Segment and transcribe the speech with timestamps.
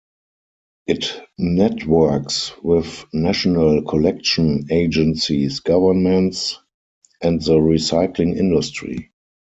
[0.87, 6.57] It networks with national collection agencies, governments,
[7.21, 9.11] and the recycling industry.